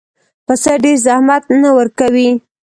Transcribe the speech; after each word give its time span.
پسه 0.45 0.73
ډېر 0.83 0.97
زحمت 1.05 1.43
نه 1.61 1.69
ورکوي. 1.77 2.29